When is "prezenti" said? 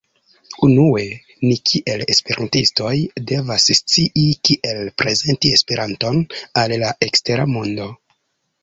5.03-5.53